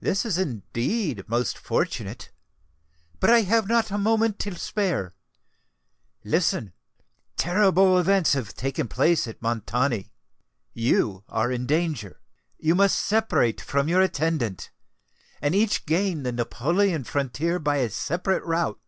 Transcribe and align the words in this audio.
"This 0.00 0.24
is 0.24 0.38
indeed 0.38 1.22
most 1.28 1.56
fortunate! 1.56 2.32
But 3.20 3.30
I 3.30 3.42
have 3.42 3.68
not 3.68 3.92
a 3.92 3.96
moment 3.96 4.40
to 4.40 4.56
spare. 4.58 5.14
Listen! 6.24 6.72
terrible 7.36 7.96
events 7.96 8.32
have 8.32 8.54
taken 8.56 8.88
place 8.88 9.28
at 9.28 9.40
Montoni: 9.40 10.10
you 10.72 11.22
are 11.28 11.52
in 11.52 11.64
danger. 11.64 12.20
You 12.58 12.74
must 12.74 12.98
separate 12.98 13.60
from 13.60 13.86
your 13.86 14.00
attendant, 14.00 14.72
and 15.40 15.54
each 15.54 15.86
gain 15.86 16.24
the 16.24 16.32
Neapolitan 16.32 17.04
frontier 17.04 17.60
by 17.60 17.76
a 17.76 17.90
separate 17.90 18.42
route. 18.42 18.80